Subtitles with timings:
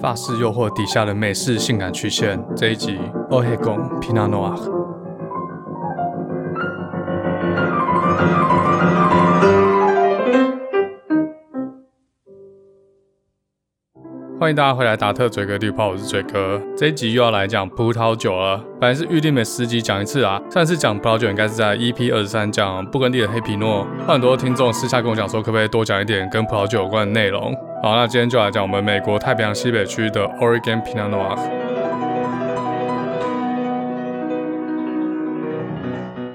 [0.00, 2.98] 发式诱惑底下的美式性感曲线，这一集
[3.30, 4.77] ，Oregon Pinot Noir。
[14.40, 16.62] 欢迎大家回来，达特嘴哥地图炮，我是嘴哥。
[16.76, 18.62] 这一集又要来讲葡萄酒了。
[18.80, 23.84] 本来是预定每十集讲一次啊，上次讲葡萄酒应该是在 EP 二十三讲布根地的黑皮诺。
[24.06, 27.52] 很多听众私下跟我讲说，可不可以多讲一点跟葡萄酒有关的内容？
[27.82, 31.36] 好，那今天就来讲我们美国太平洋西北区的 Oregon Pinot Noir。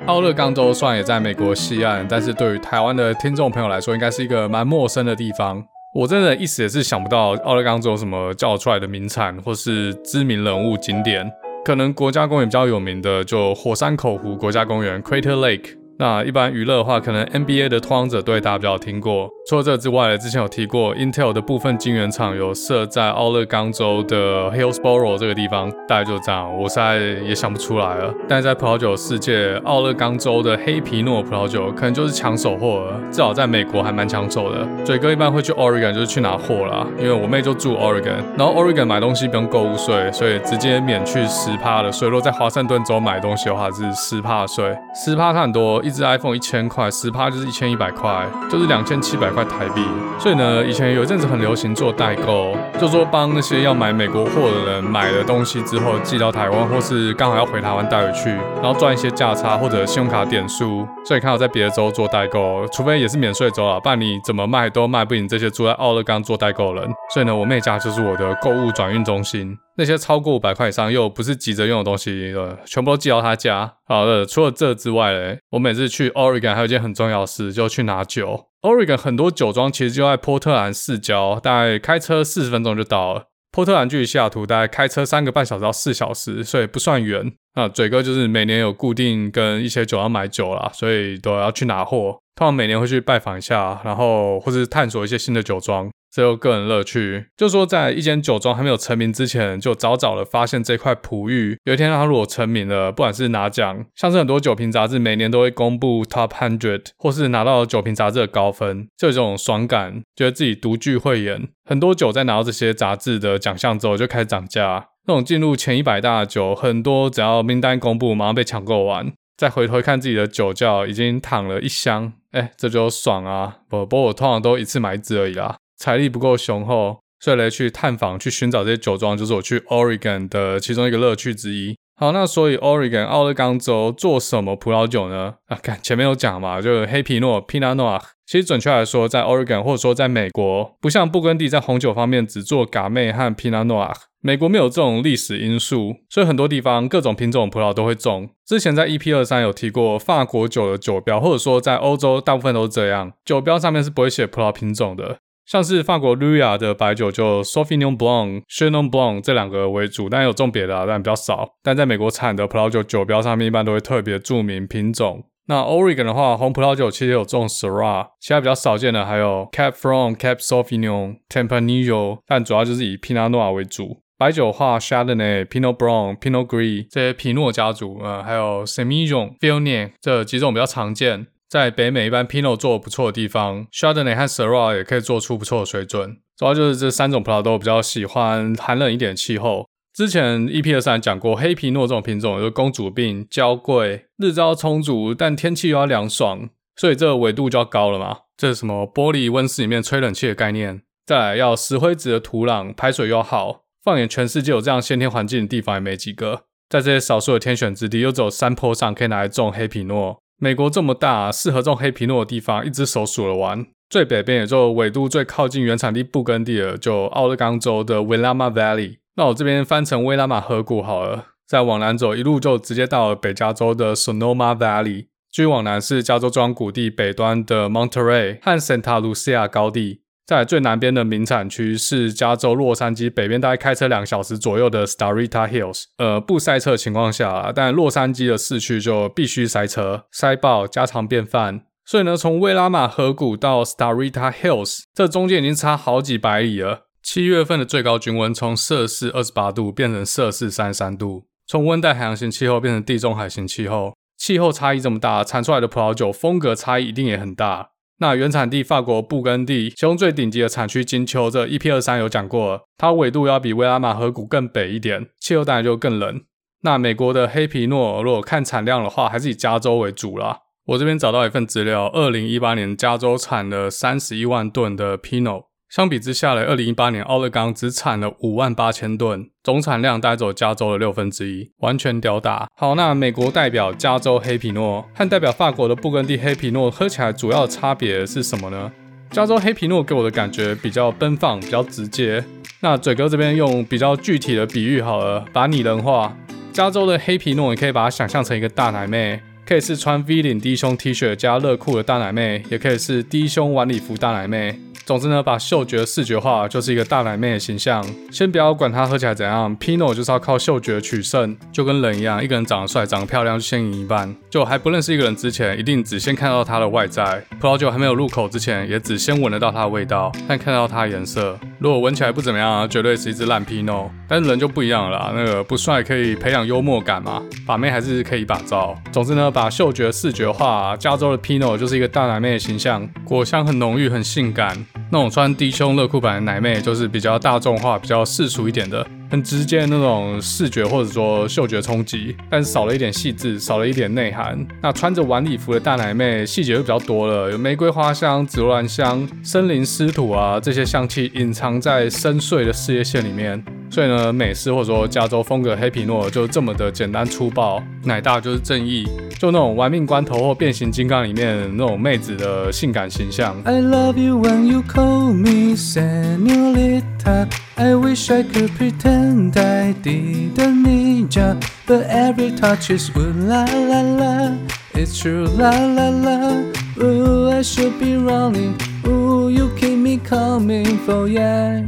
[0.08, 5.64] 奥勒冈州虽然也在美国西岸，但是对于台湾的听众朋友来说，应该是一个蛮陌生的地方。
[5.94, 11.32] 我真的一时也是想不到奥勒冈州有什么叫出来的名产或是知名人物景点，
[11.64, 15.83] 可能国家公园比较有名的就火山口湖国家公园 （Crater Lake）。
[16.00, 19.30] 那一般娱乐的话，可能 NBA 的拓荒者队大家比较听过。
[19.48, 26.52] 除了这之外，之前有提过 Intel 的部分晶圆厂有设在奥勒冈州的 Hillsboro 这个地方，大概就这样。
[26.58, 28.14] 我实在也想不出来了。
[28.28, 34.66] 但在葡萄酒世界，奥勒冈州的黑皮诺葡萄酒可能就是抢手货了，至少在美国还蛮抢手的。
[34.84, 42.08] 嘴哥一般会去 Oregon 就是去拿货啦，因为我妹就住 Oregon，然后 Oregon 买东西不用购物税，所以直接免去十趴的税。
[42.08, 45.84] 如果在华盛顿州买东西的话是十趴税，十趴差很多。
[45.84, 49.82] 一支 iPhone 一千块，十趴就是一千一百块，就是两千七百块台币。
[50.20, 58.30] 所以呢，以前有一阵子很流行做代购，就说帮那些要买美国货的人买了东西之后寄到台湾，或是刚好要回台湾带回去，
[58.62, 60.88] 然后赚一些价差或者信用卡点数。
[61.06, 66.90] 所以看到在别的州做代购，除非也是免税州啊，不然你怎么卖都卖不赢这些住在奥勒冈做代购人。
[67.14, 69.58] 所以呢，我妹家就是我的购物转运中心。
[69.76, 73.74] 那些超过五百块以上又不是急着用的东西，呃，全部都寄到他家。
[73.86, 78.48] 好的，除了这之外嘞，我每次去 Oregon 还有一件很重要的事，就去拿酒。
[78.62, 83.26] Oregon 很多酒庄其实就在波特兰市郊，大概开车四十分钟就到了。
[83.52, 87.32] 波特兰距离西雅图大概开车三个半小时到四小时，所以不算远。
[87.54, 92.18] 啊，嘴哥就是每年有固定跟一些酒庄买酒啦，所以都要去拿货。
[92.36, 95.88] 通常每年会去拜访一下，然后或是探索一些新的酒庄。
[96.14, 101.58] 只有个人乐趣，就说在一间酒庄还没有成名之前，就早早的发现这块璞玉。
[101.64, 111.48] 有一天他如果成名了，不管是拿奖，像是很多酒瓶杂志每年都会公布 Top Hundred，或是拿到酒瓶杂志的高分，就有这种爽感，觉得自己独具慧眼。
[111.66, 114.90] 很多酒在拿到这些杂志的奖项之后，就开始涨价。
[115.08, 119.12] 那种进入前一百大的酒，很多只要名单公布，马上被抢购完。
[119.36, 123.58] 再回头看自己的酒窖，已经躺了一箱，哎，这就爽啊！
[123.68, 125.56] 不，不过我通常都一次买一支而已啦。
[125.78, 131.76] 财力不够雄厚，所以来去探访、去寻找这些酒庄，就是我去 Oregon 的其中一个乐趣之一。
[131.96, 135.36] 好，那所以 Oregon 奥勒冈州做什么葡萄酒呢？
[135.48, 138.02] 啊，看前面有讲嘛，就是黑皮诺 Pinot Noir。
[138.26, 148.30] 其实准确来说，在 Oregon 或者说在美国，不像布根地在红酒方面只做嘎妹和 Pinot Noir，美国没有这种历史因素，所以很多地方各种品种葡萄都会种。
[148.46, 155.20] 之前在 EP 二三有提过，法国酒的酒标，或者说在欧洲大部分都是这样，酒标上面是不会写葡萄品种的。
[155.46, 161.56] 像是法国路亚的白酒，就 Sauvignon Blanc、Chenin Blanc 这两个为主，但有种别的啊，但比较少。
[161.62, 165.26] 但在美国产的葡萄酒酒标上面，一般都会特别注明品种。
[165.48, 174.00] 那 Oregon 的话，红葡萄酒其实有种 Syrah，其他比较少见的还有 Cab Franc、Cab Sauvignon、Tempranillo，但主要就是以 Pinot Noir 为主。
[174.18, 181.28] 白酒的话，Chardonnay、Pinot Blanc、Pinot Gris 这些皮诺家族，呃，还有 Semillon、Viognier 这几种比较常见。
[181.54, 186.18] 在北美，一般 Pinot 做的不错的地方，Chardonnay 和 Syrah 也可以做出不错的水准。
[186.36, 189.68] 主要就是这三种葡萄都比较喜欢寒冷一点的气候。
[189.94, 198.22] 之前 EP 二三讲过，黑皮诺这种品种有公主病，娇贵，日照充足，但天气又要凉爽，所以这个纬度就要高了嘛。
[198.36, 200.82] 这是什么玻璃温室里面吹冷气的概念？
[201.06, 203.66] 再来要石灰质的土壤，排水又好。
[203.84, 206.46] 放眼全世界，有这样先天环境的地方也没几个。
[206.68, 210.18] 在这些少数的天选之地，又只有山坡上可以拿来种黑皮诺。
[210.44, 213.66] 美国这么大，适合种黑皮诺的地方，一只手数了完。
[213.90, 218.98] 最北边也就纬度最靠近原产地布根地的，就奥勒冈州的维拉马 Valley。
[219.16, 221.28] 那我这边翻成威拉玛河谷好了。
[221.48, 225.04] 再往南走，一路就直接到了北加州的 Sonoma Valley。
[225.32, 230.02] 继续往南是加州中央谷地北端的 Monterey 和 Santa Lucia 高地。
[230.26, 235.84] 在最南边的名产区是加州洛杉矶北边，大概开车两小时左右的 Starita Hills。
[235.98, 241.66] 呃，不塞车的情况下，但洛杉矶的市区就必须塞车，塞爆，家常便饭。
[241.86, 246.88] 所以呢，从威拉玛河谷到 Starita Hills，这中间已经差好几百里了。
[247.04, 257.72] 七月份的最高均温从摄氏二十八度变成摄氏三十三度，从温带海洋型气候变成地中海型气候，气候差异这么大，产出来的葡萄酒风格差异一定也很大。
[258.04, 266.20] 那原产地法国布根地，其中最顶级的产区金秋，这 EP 二三有讲过了，它纬度要比威拉玛河谷更北一点，气候当然就更冷。
[266.64, 270.40] 那美国的黑皮诺，如果看产量的话，还是以加州为主啦。
[270.66, 275.46] 我这边找到一份资料，二零一八年加州产了三十一万吨的 Pinot。
[275.76, 282.48] 相比之下呢，二零一八年奥勒冈只产了五万八千吨，总产量带走加州的六分之一，完全吊打。
[282.56, 288.72] 好，那美国代表加州黑皮诺和代表法国的布根地黑皮诺喝起来主要差别是什么呢？
[289.10, 292.24] 加州黑皮诺给我的感觉比较奔放，比较直接。
[292.60, 296.16] 那嘴哥这边用比较具体的比喻好了，把拟人化。
[296.52, 304.60] 加州的黑皮诺，你可以把它想象成一个大奶妹，可以是穿 V 领低胸 T 恤加热裤的大奶妹，也可以是低胸晚礼服大奶妹。
[304.86, 307.82] 总之呢，把嗅觉视觉化，就是一个大奶妹的形象。
[308.12, 314.14] 先不要管它喝起来怎样，Pino 就是要靠嗅觉取胜，就跟人一样，一个人长得帅、长得漂亮就先赢一半。
[314.30, 321.40] 就还不认识一个人之前，一定只先看到他的外在；葡萄酒还没有入口之前，也只先闻得到它的味道，但看到它的颜色。
[321.60, 323.90] 如果闻起来不怎么样，绝对是一支烂 Pino。
[324.06, 328.76] 但是人就不一样了啦，那个不帅可以培养幽默感嘛，把妹还是可以把招。
[328.92, 334.58] 总之呢，把嗅觉视觉化，加州的 Pino 就是一个大奶妹的形象，果香很浓郁，很性感。
[334.94, 344.38] 那种穿低胸热裤版的奶妹，就是比较大众化、比较世俗一点的，很直接的那种视觉或者说嗅觉冲击，但是少了一点细致，少了一点内涵。
[344.62, 353.44] 那穿着晚礼服的大奶妹，细节就比较多了，有玫瑰花香、紫罗兰香、森林湿土啊这些香气隐藏在深邃的事业线里面。
[353.74, 358.88] 所以呢，美式或者说加州风格黑皮诺就这么的简单粗暴，奶大就是正义，
[359.18, 363.36] 就那种玩命关头或变形金刚里面那种妹子的性感形象。
[363.46, 367.28] I love you when you call me señorita.
[367.56, 371.36] I wish I could pretend I didn't need ya,
[371.66, 374.34] but every touch is ooh la la la.
[374.76, 376.44] It's true la la la.
[376.80, 378.54] Ooh, I should be running.
[378.86, 381.66] Ooh, you keep me coming for yeah.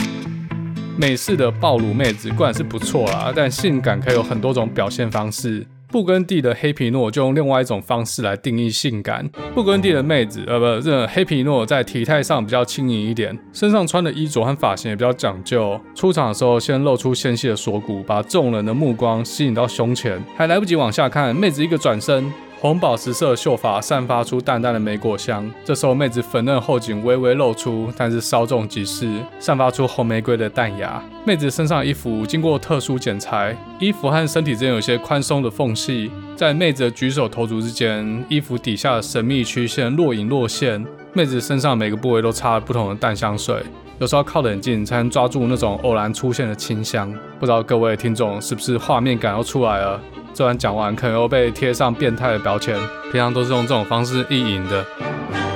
[0.97, 5.65] 美式的暴露妹子固然是不错啦，但性感可以有很多种表现方式。
[5.87, 9.29] 布根地的黑皮诺就用另外一种方式来定义性感。
[9.53, 15.79] 布根地的妹子，呃，不，这黑皮诺在体态上比较轻盈一点，身上穿的衣着和发型也比较讲究。
[15.93, 22.31] 出场的时候先露出纤细的锁骨，把众人的目光吸引到胸前，还来不及往下看，妹子一个转身。
[22.65, 29.07] 红宝石色的秀发散发出淡淡的莓果香，这时候妹子粉嫩后颈微微露出，但是稍纵即逝，
[29.37, 30.99] 散发出红玫瑰的淡雅。
[31.27, 40.83] 妹子身上衣服经过特殊剪裁，衣服和身体之间有些宽松的缝隙，在妹子的举手投足之间，衣服底下的神秘曲线若隐若现。
[41.13, 43.61] 妹子身上每个部位都擦了不同的淡香水，
[43.99, 47.13] 有时候靠得很近才能抓住那种偶然出现的清香。
[47.39, 50.01] 不知道各位听众是不是画面感要出来了？
[50.35, 52.77] 虽然讲完，可能又被贴上变态的标签。
[53.09, 54.85] 平常都是用这种方式意淫的。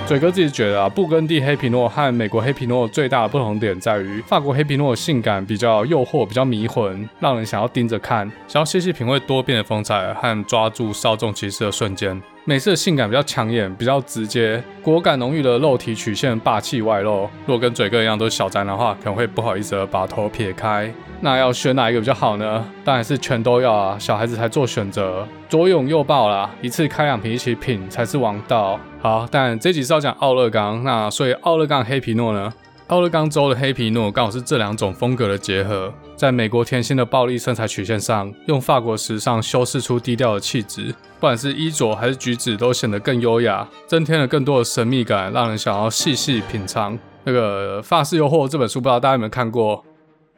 [0.08, 12.20] 嘴哥自己觉得啊，布根地黑皮诺和美国黑皮诺最大的不同点在于，法国黑皮诺性感比较诱惑，比较迷魂，让人想要盯着看，想要细细品味多变的风采和抓住稍纵即逝的瞬间。
[12.46, 17.30] 美式的性感比较抢眼，比较直接，果敢浓郁的肉体曲线霸气外露。
[17.46, 20.92] 如果跟嘴哥一样都是小宅的话，可能会不好意思的把头撇开。
[21.22, 22.66] 那要选哪一个比较好呢？
[22.84, 28.80] 当然是全都要啊，小孩子才做选择，左拥右抱啦，一次开两瓶一起品才是王道。
[29.02, 32.52] 好，但这集是要讲奥勒冈，那所以奥勒冈黑皮诺呢？
[32.90, 40.86] 奥勒冈州的黑皮诺刚好是这两种风格的结合，在美国甜心的暴力身材曲线上，用法国时尚修饰出低调的气质，
[41.20, 46.98] 不管是衣着还是举止，都显得更优雅，增添了更多的神秘感，让人想要细细品尝。
[47.26, 49.86] 那个《法式诱惑》这本书，不知道大家有没有看过？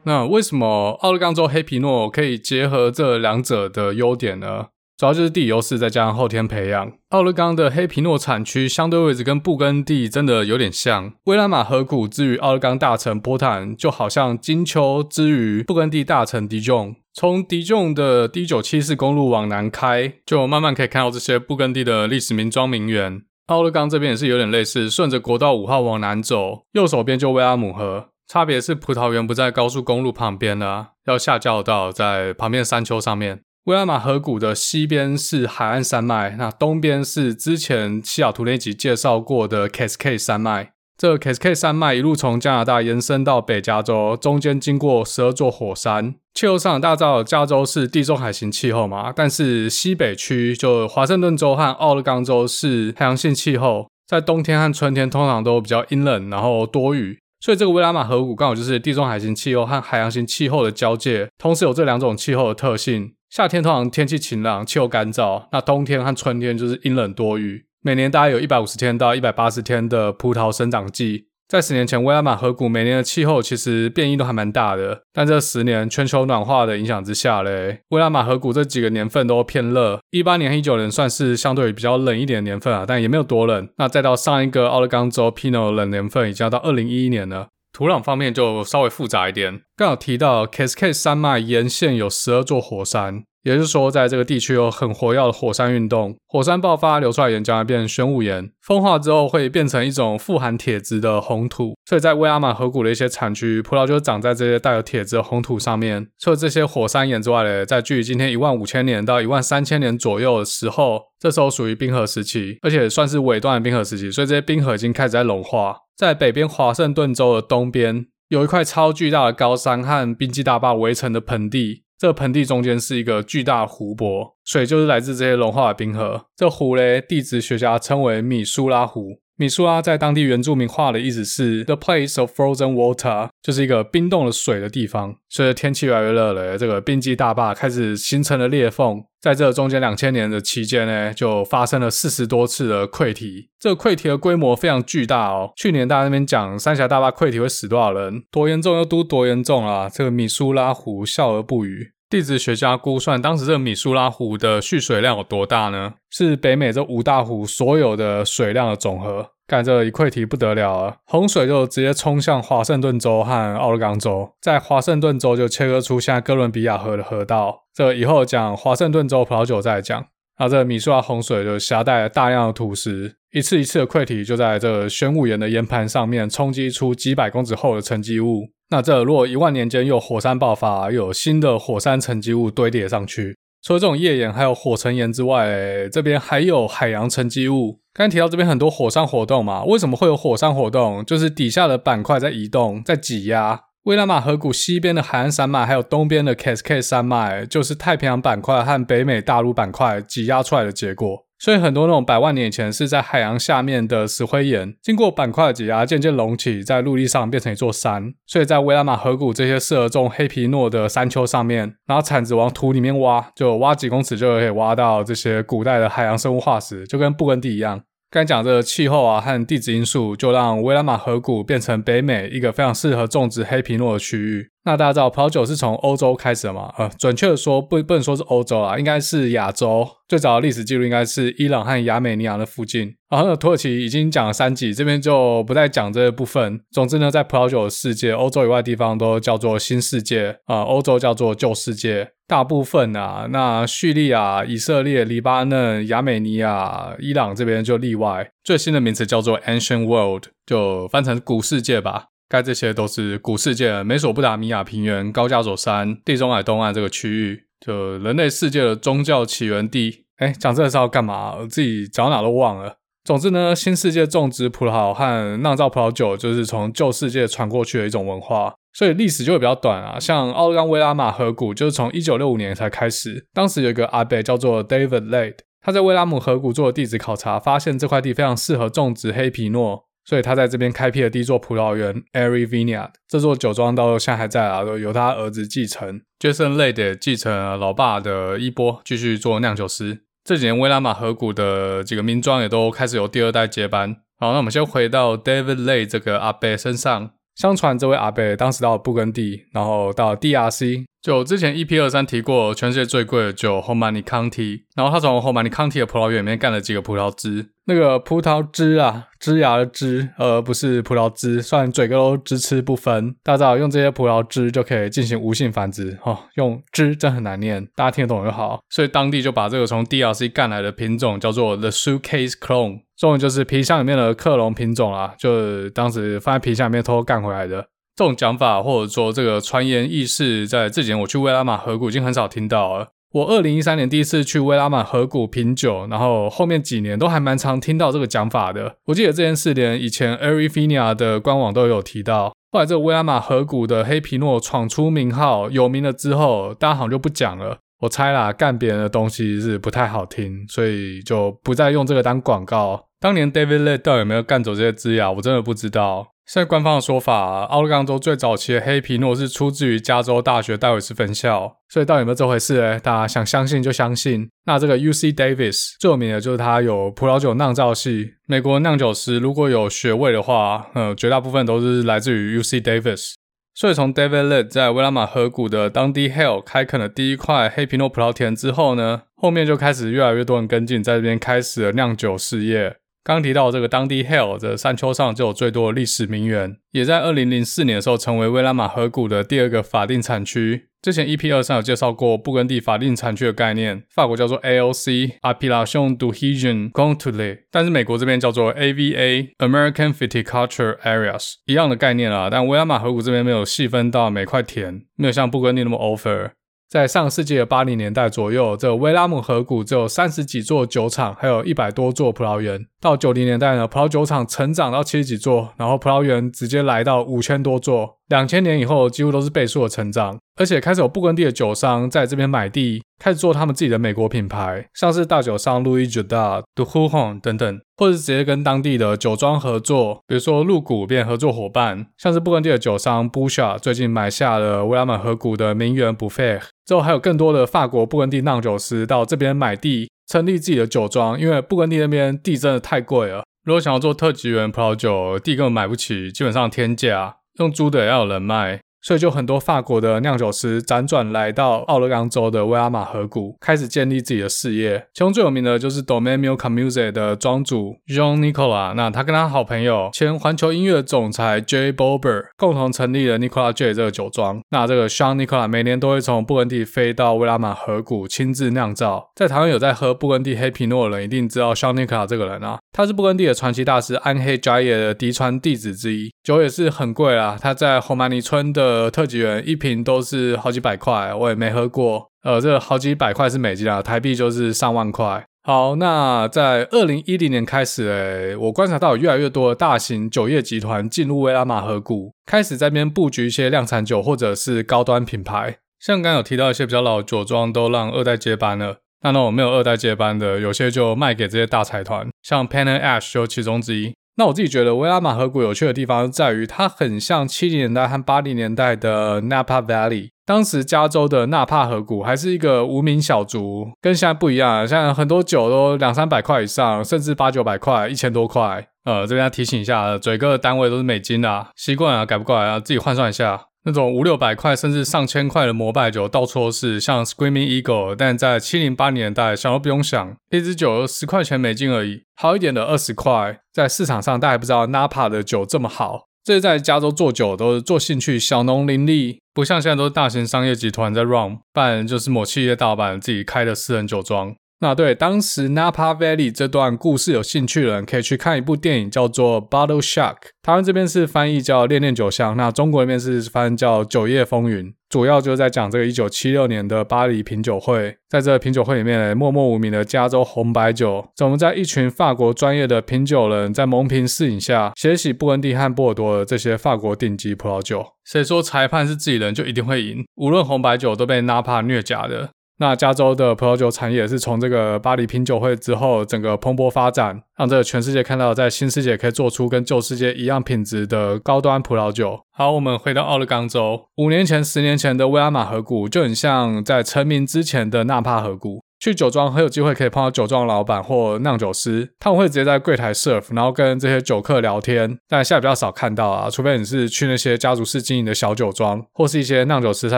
[0.04, 4.66] 那为什么奥勒冈州黑皮诺可以结合这两者的优点呢？
[5.02, 6.92] 主要就是地理优势，再加上后天培养。
[7.10, 11.12] 奥勒冈的黑皮诺产区相对位置跟布根地真的有点像。
[11.24, 16.96] 威拉玛河谷之于奥勒冈大城波坦，就好像金秋之于布根地大城迪众。
[17.16, 23.24] 从迪众的 D 九七四公路往南开，就慢慢可以看到这些布根地的历史名庄名园。
[23.48, 33.42] 奥勒冈这边也是有点类似，顺着国道五号往南走，右手边就威拉姆河，差别是葡萄园不在高速公路旁边了，要下交流道在旁边山丘上面。
[33.66, 40.72] 威拉玛河谷的西边是海岸山脉，那东边是之前西雅图那集介绍过的 Cascade 山脉。
[40.98, 46.16] 这个 Cascade 山脉一路从加拿大延伸到北加州，中间经过十二座火山。
[46.34, 57.20] 气候上大家知道，加州是地中海型气候嘛，但是西北区就华盛顿州和奥勒冈州是海洋性气候，在冬天和春天通常都比较阴冷，然后多雨。
[57.40, 63.14] 所以这个威拉玛河谷刚好就是地中海型气候和海洋型气候的交界，同时有这两种气候的特性。
[63.32, 67.66] 夏天通常天气晴朗，气候干燥；那冬天和春天就是阴冷多雨。
[67.82, 71.28] 每年大概有一百五十天到一百八十天的葡萄生长季。
[71.48, 80.02] 在十年前，威拉玛河谷每年的气候其实变异都还蛮大的，但这十年全球暖化的影响之下嘞，威拉玛河谷这几个年份都偏热。
[80.10, 83.70] 一八年一九年算是相对比较冷一点的年份啊，但也没有多冷。
[83.78, 87.48] 那再到上一个奥勒冈州 Pinot 冷年份，已经要到二零一一年了。
[87.74, 93.24] 土壤方面就稍微复杂一点，刚好提到 Cascade 山脉沿线有十二座火山。
[93.44, 101.74] 也就是说，在这个地区有很活跃的火山运动，火山爆发流出来岩浆会变成玄武岩，风化之后会变成一种富含铁质的红土。
[101.90, 106.08] 所以在威拉玛河谷的一些产区，葡萄就长在这些带有铁质的红土上面。
[106.20, 115.78] 除了这些火山岩之外呢，在距离今天一万五千年到一万三千年左右的时候，这时候属于冰河时期，而且算是尾段的冰河时期，所以这些冰河已经开始在融化。
[116.02, 121.84] 在北边华盛顿州的东边，有一块超巨大的高山和冰基大坝围成的盆地。
[121.96, 126.26] 这个盆地中间是一个巨大的湖泊，水就是来自这些融化的冰河。
[126.36, 129.20] 这湖嘞，地质学家称为米苏拉湖。
[129.42, 135.16] 米苏拉在当地原住民话的意思是 “the place of frozen water”，就是一个冰冻了水的地方。
[135.30, 139.04] 随着天气越来越热了，这个冰基大坝开始形成了裂缝。
[139.20, 143.50] 在这中间两千年的期间呢，就发生了四十多次的溃堤。
[143.60, 145.52] 这个溃堤的规模非常巨大哦。
[145.56, 149.90] 去年大家那边讲三峡大坝溃堤会死多少人，多严重又都多严重啊！
[149.90, 151.94] 这个米苏拉湖笑而不语。
[152.12, 155.94] 地质学家估算，当时这个米苏拉湖的蓄水量有多大呢？
[156.10, 159.30] 是北美这五大湖所有的水量的总和。
[159.48, 167.62] 干这一溃堤不得了了，洪水就直接冲向华盛顿州和奥勒冈州，在华盛顿州就切割出现在哥伦比亚河的河道。
[167.74, 170.06] 这以后讲华盛顿州葡萄酒再讲。
[170.38, 178.50] 那这米苏拉洪水就携带了大量的土石，一次一次的溃堤就在这玄武岩的岩盘上面冲击出几百公尺厚的沉积物。
[178.72, 187.82] 那这如果一万年间又有火山爆发，又有新的火山沉积物堆叠上去，除了这种页岩还有火成岩之外，这边还有海洋沉积物。
[187.94, 191.04] 刚才提到这边很多火山活动嘛，为什么会有火山活动？
[191.06, 193.60] 就是底下的板块在移动，在挤压。
[193.84, 201.26] 威拉玛河谷西边的海岸山脉，还有东边的 Cascade 山脉，就是太平洋板块和北美大陆板块挤压出来的结果。
[201.42, 208.14] 所以很多那种百万年前是在海洋下面的石灰岩，经过板块挤压，渐渐隆起，在陆地上变成一座山。
[208.28, 217.82] 所以在威拉玛河谷这些适合种黑皮诺的山丘上面，然后铲子往土里面挖，就挖几公尺就可以挖到这些古代的海洋生物化石，就跟布根地一样。
[218.12, 224.51] 刚才讲这个气候啊和地质因素，就让威拉玛河谷变成北美一个非常适合种植黑皮诺的区域。
[224.64, 226.72] 那大家知道葡萄酒是从欧洲开始的吗？
[226.78, 229.88] 呃，准确的说不不能说是欧洲啊，应该是亚洲。
[230.08, 232.94] 最早的历史记录应该是伊朗和亚美尼亚的附近。
[233.10, 236.62] 然后呢，土耳其已经讲了三集，这边就不再讲这部分。
[236.70, 242.12] 总之呢，在葡萄酒的世界，欧洲以外的地方都叫做新世界啊，欧洲叫做旧世界。
[242.28, 248.30] 大部分啊，那叙利亚、以色列、黎巴嫩、亚美尼亚、伊朗这边就例外。
[248.44, 252.11] 最新的名词叫做 Ancient World，就翻成古世界吧。
[252.32, 260.06] 该这些都是古世界，美索不达米亚平原、高加索山、地中海东岸这个区域，就人类世界的宗教起源地。
[260.16, 261.36] 哎，讲这个是要干嘛？
[261.36, 262.78] 我自己讲哪都忘了。
[263.04, 268.54] 总之呢，新世界种植葡萄和酿造葡萄酒，就是从旧世界传过去的一种文化。
[268.74, 290.02] 所以历史就会比较短啊，像奥勒冈威拉玛河谷就是从一九六五年才开始，当时有一个阿伯叫做 David Lade，他在威拉姆河谷做了地质考察，发现这块地非常适合种植黑皮诺，所以他在这边开辟了第一座葡萄园 Erie Vineyard，这座酒庄到现在还在啊，都由他儿子继承，Jason Lade 继承了老爸的衣钵，继续做酿酒师。
[290.24, 293.96] 这几年威拉玛河谷的几个名庄也都开始由第二代接班。
[294.20, 297.12] 好，那我们先回到 David Lade 这个阿伯身上。
[297.36, 313.16] 相传这位阿伯当时到了布根地，然后到 DRC，就之前 EP 二三提过，全世界最贵的酒 Homani County，然后他从 Homani County 的葡萄园里面干了几个葡萄汁，那个葡萄汁啊，枝芽的汁，而不是葡萄汁，算嘴哥都支吃不分。
[313.24, 318.60] 大家知道用这些葡萄汁就可以进行无性繁殖，哦，用汁真很难念，大家听得懂就好。
[318.70, 322.82] 所以当地就把这个从 DRC 干来的品种叫做 The Suitcase Clone。
[322.96, 327.66] 中文就是皮箱里面的克隆品种啦，就当时放在皮箱里面偷偷干回来的
[328.02, 332.88] 这种讲法，或者说这个传言軼事，在之前我去威拉玛河谷已经很少听到了。
[333.12, 338.78] 我二零一三年第一次去威拉玛河谷品酒，然后后面几年都还蛮常听到这个讲法的。
[338.86, 342.34] 我记得这件事连以前 Erie Vineyard 的官网都有提到。
[342.52, 347.60] 后来这个威拉玛河谷的黑皮诺闯出名号，有名了之后，大家好像就不讲了。
[347.82, 352.84] 我猜啦，干别人的东西是不太好听，所以就不再用这个当广告。
[353.00, 356.08] 当年 David Lade 到底有没有干走这些枝芽，我真的不知道。
[356.34, 362.80] 现在官方的说法，奥勒冈州最早期的黑皮诺是出自于加州大学戴维斯分校，所以到底有没有这回事呢？
[362.80, 364.30] 大家想相信就相信。
[364.46, 373.16] 那这个 UC Davis 最有名的就是它有葡萄酒酿造系，美国酿酒师如果有学位的话，呃，绝大部分都是来自于 UC Davis。
[373.54, 382.78] 所以从 David Litt 在威拉玛河谷的当地 Hill 开垦了第一块黑皮诺葡萄田之后呢，后面就开始越来越多人跟进，在这边开始了酿酒事业。
[383.04, 390.68] 刚提到这个 Dundee Hill 的山丘上就有最多的历史名园，也在二零零四年的时候成为威拉玛河谷的第二个法定产区。
[390.84, 402.30] 之前 EP 二上有介绍过布根地法定产区的概念，法国叫做 AOC（Appellation d'origine contrôlée），但是美国这边叫做 AVA（American Viticulture Areas），一样的概念啊。
[402.32, 406.32] 但威拉玛河谷这边没有细分到每块田，没有像布根地那么 over。
[406.68, 412.66] 在上个世纪的八零年代左右，这威拉姆河谷只有三十几座酒厂，还有一百多座葡萄园。
[412.82, 417.98] 到九零年代呢，葡萄酒厂成长到七十几座，然后葡萄园直接来到五千多座。
[418.08, 439.88] 两千年以后，几乎都是倍数的成长，而且开始有布根地的酒商在这边买地，开始做他们自己的美国品牌，像是大酒商 Louis Josat、De Houhon 等等，或者直接跟当地的酒庄合作，比如说鹿谷变合作伙伴，像是布根地的酒商 Bouchard 最近买下了威拉玛河谷的名园 Buffet，之后还有更多的法国布根地酿酒师到这边买地。
[440.12, 443.24] 成立自己的酒庄，因为布根地那边地真的太贵了。
[443.46, 448.60] 如果想要做特级园葡萄酒，地根本买不起，基本上天价，用租的也要有人卖。
[448.82, 454.88] 所以就很多法国的酿酒师辗转来到奥勒冈州的威拉玛河谷，开始建立自己的事业。
[454.94, 462.26] 其中最有名的就是 Domain m i l c o m u s e 的庄主 Jean Nicola，那他跟他好朋友前环球音乐总裁 Jay Bober
[462.38, 464.42] 共同成立了 Nicolas J 这个酒庄。
[464.50, 469.12] 那这个 Jean Nicolas 每年都会从布根地飞到威拉玛河谷亲自酿造。
[469.16, 477.38] 在台湾有在喝布根地黑皮诺的人，一定知道 Jean Nicolas 这个人啊，他是布根地的传奇大师安黑加耶的嫡传弟子之一，酒也是很贵啊。
[477.40, 482.08] 他在红玛尼村的呃，特级园一瓶都是好几百块，我也没喝过。
[482.24, 485.26] 呃，这好几百块是美金啊，台币就是上万块。
[485.44, 495.58] 好，那在二零一零年开始，诶，我观察到越来越多的大型酒业集团进入威拉玛河谷，开始在边布局一些量产酒或者是高端品牌。
[495.80, 503.94] 像刚有提到一些比较老的酒庄都让二代接班了，那那种没有二代接班的，有些就卖给这些大财团，像 Penn and Ash 就其中之一。
[504.22, 510.10] 那我自己觉得威拉玛河谷有趣的地方在于，它很像七零年代和八零年代的纳帕 Valley。
[510.28, 514.60] 当时加州的纳帕河谷还是一个无名小卒，跟现在不一样。
[514.68, 518.68] 现在很多酒都两三百块以上，甚至八九百块、一千多块。
[518.86, 523.46] 呃，这边要提醒一下，嘴哥的单位都是美金啊，习惯啊，改不过来啊，自己换算一下。
[523.64, 533.40] 那种五六百块甚至上千块的摩拜酒到处都是，像 Screaming Eagle，但在七零八年代想都不用想，一支酒十块钱美金而已，好一点的二十块。
[533.54, 536.08] 在市场上，大家不知道 Napa 的酒这么好。
[536.24, 544.36] 这些在加州做酒都是做兴趣，小农林立，不像现在都是大型商业集团在 run，不然就是某企业大老板自己开的私人酒庄。
[544.62, 550.14] 那对当时 Napa Valley 这段故事有兴趣的人，可以去看一部电影，叫做《Bottle Shock》。
[550.44, 557.98] 台湾这边是翻译叫《恋恋酒香》，那中国那边是翻叫《酒业风云》，主要就是在讲这个一九七六年的巴黎品酒会。
[558.08, 567.84] 在这个品酒会里面，默默无名的加州红白酒，怎么在一群法国专业的品酒人在蒙瓶试饮下，写起布根地和波尔多的这些法国顶级葡萄酒。
[568.06, 570.06] 谁说裁判是自己人就一定会赢？
[570.18, 572.30] 无论红白酒都被 Napa 虐假的。
[572.62, 582.20] 那加州的葡萄酒产业是从这个巴黎品酒会之后，整个蓬勃发展，让这个全世界看到，在新世界可以做出跟旧世界一样品质的高端葡萄酒。
[582.32, 588.61] 好，我们回到奥勒冈州，五年前、十年前的威拉玛河谷就很像在成名之前的纳帕河谷。
[588.82, 594.98] 去酒庄很有机会可以碰到酒庄老板或酿酒师，他们会直接在柜台 serve，然后跟这些酒客聊天。
[595.08, 599.98] 但现在比较少看到啊，除非你是去那些家族式经营的小酒庄，或是一些酿酒师他